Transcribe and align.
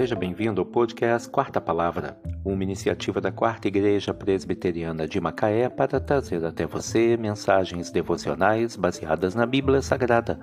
Seja 0.00 0.16
bem-vindo 0.16 0.62
ao 0.62 0.66
podcast 0.66 1.28
Quarta 1.28 1.60
Palavra, 1.60 2.18
uma 2.42 2.62
iniciativa 2.64 3.20
da 3.20 3.30
Quarta 3.30 3.68
Igreja 3.68 4.14
Presbiteriana 4.14 5.06
de 5.06 5.20
Macaé 5.20 5.68
para 5.68 6.00
trazer 6.00 6.42
até 6.42 6.64
você 6.64 7.18
mensagens 7.18 7.90
devocionais 7.90 8.76
baseadas 8.76 9.34
na 9.34 9.44
Bíblia 9.44 9.82
Sagrada, 9.82 10.40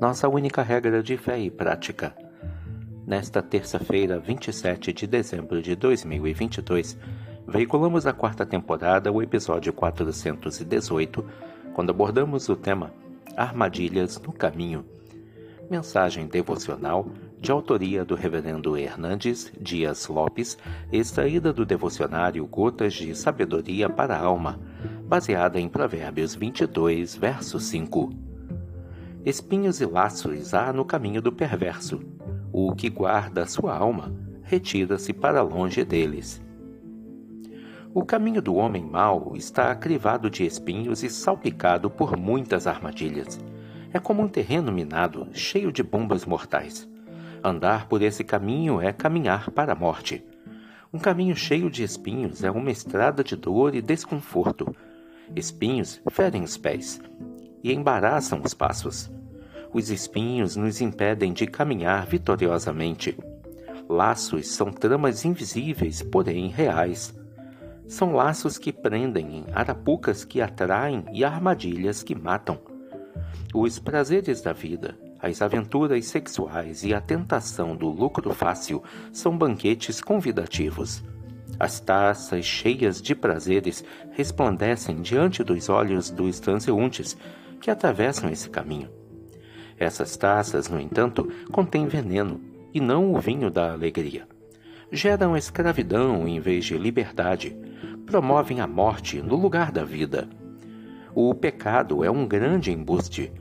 nossa 0.00 0.28
única 0.28 0.62
regra 0.62 1.02
de 1.02 1.16
fé 1.16 1.40
e 1.40 1.50
prática. 1.50 2.14
Nesta 3.04 3.42
terça-feira, 3.42 4.20
27 4.20 4.92
de 4.92 5.08
dezembro 5.08 5.60
de 5.60 5.74
2022, 5.74 6.96
veiculamos 7.48 8.06
a 8.06 8.12
quarta 8.12 8.46
temporada, 8.46 9.10
o 9.10 9.20
episódio 9.20 9.72
418, 9.72 11.26
quando 11.74 11.90
abordamos 11.90 12.48
o 12.48 12.54
tema 12.54 12.94
Armadilhas 13.36 14.20
no 14.20 14.32
Caminho. 14.32 14.84
Mensagem 15.70 16.26
devocional 16.26 17.06
de 17.38 17.52
autoria 17.52 18.04
do 18.04 18.16
Reverendo 18.16 18.76
Hernandes 18.76 19.52
Dias 19.60 20.08
Lopes, 20.08 20.58
extraída 20.90 21.52
do 21.52 21.64
devocionário 21.64 22.44
Gotas 22.44 22.92
de 22.92 23.14
Sabedoria 23.14 23.88
para 23.88 24.16
a 24.16 24.20
Alma, 24.20 24.58
baseada 25.06 25.60
em 25.60 25.68
Provérbios 25.68 26.34
22, 26.34 27.14
verso 27.14 27.60
5. 27.60 28.10
Espinhos 29.24 29.80
e 29.80 29.86
laços 29.86 30.52
há 30.54 30.72
no 30.72 30.84
caminho 30.84 31.22
do 31.22 31.30
perverso. 31.30 32.00
O 32.52 32.74
que 32.74 32.90
guarda 32.90 33.46
sua 33.46 33.76
alma 33.76 34.12
retira-se 34.42 35.12
para 35.12 35.40
longe 35.40 35.84
deles. 35.84 36.42
O 37.94 38.04
caminho 38.04 38.42
do 38.42 38.56
homem 38.56 38.84
mau 38.84 39.36
está 39.36 39.72
crivado 39.76 40.28
de 40.28 40.44
espinhos 40.44 41.04
e 41.04 41.08
salpicado 41.08 41.88
por 41.88 42.16
muitas 42.16 42.66
armadilhas. 42.66 43.38
É 43.92 43.98
como 43.98 44.22
um 44.22 44.28
terreno 44.28 44.70
minado, 44.70 45.26
cheio 45.32 45.72
de 45.72 45.82
bombas 45.82 46.24
mortais. 46.24 46.88
Andar 47.42 47.88
por 47.88 48.02
esse 48.02 48.22
caminho 48.22 48.80
é 48.80 48.92
caminhar 48.92 49.50
para 49.50 49.72
a 49.72 49.74
morte. 49.74 50.24
Um 50.92 50.98
caminho 50.98 51.34
cheio 51.34 51.68
de 51.68 51.82
espinhos 51.82 52.44
é 52.44 52.50
uma 52.52 52.70
estrada 52.70 53.24
de 53.24 53.34
dor 53.34 53.74
e 53.74 53.82
desconforto. 53.82 54.72
Espinhos 55.34 56.00
ferem 56.08 56.44
os 56.44 56.56
pés 56.56 57.00
e 57.64 57.72
embaraçam 57.72 58.40
os 58.44 58.54
passos. 58.54 59.10
Os 59.72 59.90
espinhos 59.90 60.54
nos 60.54 60.80
impedem 60.80 61.32
de 61.32 61.46
caminhar 61.48 62.06
vitoriosamente. 62.06 63.18
Laços 63.88 64.48
são 64.48 64.70
tramas 64.70 65.24
invisíveis, 65.24 66.00
porém 66.00 66.46
reais. 66.46 67.12
São 67.88 68.12
laços 68.12 68.56
que 68.56 68.72
prendem, 68.72 69.44
arapucas 69.52 70.24
que 70.24 70.40
atraem 70.40 71.04
e 71.12 71.24
armadilhas 71.24 72.04
que 72.04 72.14
matam. 72.14 72.69
Os 73.54 73.78
prazeres 73.78 74.40
da 74.40 74.52
vida, 74.52 74.96
as 75.18 75.42
aventuras 75.42 76.06
sexuais 76.06 76.84
e 76.84 76.94
a 76.94 77.00
tentação 77.00 77.76
do 77.76 77.88
lucro 77.88 78.32
fácil 78.32 78.82
são 79.12 79.36
banquetes 79.36 80.00
convidativos. 80.00 81.02
As 81.58 81.78
taças 81.78 82.44
cheias 82.44 83.02
de 83.02 83.14
prazeres 83.14 83.84
resplandecem 84.12 85.02
diante 85.02 85.44
dos 85.44 85.68
olhos 85.68 86.10
dos 86.10 86.40
transeuntes 86.40 87.16
que 87.60 87.70
atravessam 87.70 88.30
esse 88.30 88.48
caminho. 88.48 88.88
Essas 89.78 90.16
taças, 90.16 90.68
no 90.68 90.80
entanto, 90.80 91.30
contêm 91.52 91.86
veneno 91.86 92.40
e 92.72 92.80
não 92.80 93.12
o 93.12 93.20
vinho 93.20 93.50
da 93.50 93.72
alegria. 93.72 94.26
Geram 94.92 95.36
escravidão 95.36 96.26
em 96.26 96.40
vez 96.40 96.64
de 96.64 96.78
liberdade, 96.78 97.56
promovem 98.06 98.60
a 98.60 98.66
morte 98.66 99.20
no 99.20 99.36
lugar 99.36 99.70
da 99.70 99.84
vida. 99.84 100.28
O 101.14 101.34
pecado 101.34 102.04
é 102.04 102.10
um 102.10 102.26
grande 102.26 102.72
embuste 102.72 103.32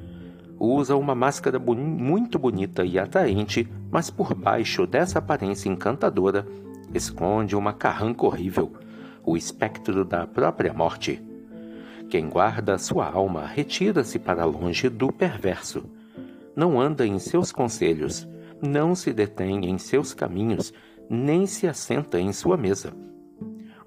usa 0.59 0.95
uma 0.95 1.16
máscara 1.16 1.58
boni 1.58 1.81
muito 1.81 2.38
bonita 2.38 2.84
e 2.84 3.00
atraente, 3.00 3.67
mas 3.89 4.09
por 4.09 4.36
baixo 4.36 4.86
dessa 4.86 5.20
aparência 5.20 5.70
encantadora 5.70 6.45
esconde 6.94 7.56
uma 7.56 7.72
carranca 7.72 8.25
horrível, 8.25 8.73
o 9.24 9.38
espectro 9.38 10.03
da 10.03 10.28
própria 10.28 10.74
morte. 10.74 11.24
Quem 12.09 12.28
guarda 12.28 12.78
sua 12.78 13.09
alma 13.09 13.46
retira-se 13.46 14.19
para 14.19 14.44
longe 14.44 14.90
do 14.90 15.13
perverso. 15.13 15.84
Não 16.56 16.81
anda 16.81 17.06
em 17.06 17.19
seus 17.19 17.52
conselhos, 17.52 18.28
não 18.62 18.96
se 18.96 19.13
detém 19.13 19.66
em 19.69 19.78
seus 19.78 20.13
caminhos, 20.13 20.74
nem 21.09 21.46
se 21.46 21.68
assenta 21.68 22.19
em 22.19 22.34
sua 22.34 22.58
mesa. 22.58 22.91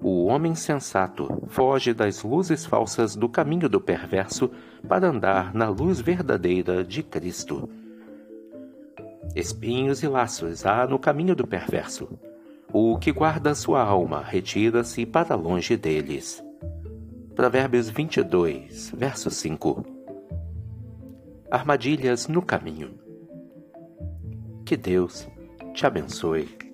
O 0.05 0.25
homem 0.25 0.53
sensato 0.53 1.41
foge 1.47 1.93
das 1.93 2.23
luzes 2.23 2.65
falsas 2.65 3.15
do 3.15 3.29
caminho 3.29 3.69
do 3.69 3.79
perverso 3.79 4.51
para 4.85 5.07
andar 5.07 5.53
na 5.53 5.69
luz 5.69 6.01
verdadeira 6.01 6.83
de 6.83 7.01
Cristo. 7.01 7.69
Espinhos 9.33 10.03
e 10.03 10.07
laços 10.09 10.65
há 10.65 10.85
no 10.85 10.99
caminho 10.99 11.33
do 11.33 11.47
perverso. 11.47 12.09
O 12.73 12.97
que 12.97 13.13
guarda 13.13 13.55
sua 13.55 13.81
alma 13.81 14.21
retira-se 14.21 15.05
para 15.05 15.35
longe 15.35 15.77
deles. 15.77 16.43
Provérbios 17.33 17.89
22, 17.89 18.91
verso 18.97 19.29
5. 19.31 19.85
Armadilhas 21.49 22.27
no 22.27 22.41
caminho. 22.41 22.99
Que 24.65 24.75
Deus 24.75 25.29
te 25.73 25.85
abençoe. 25.85 26.72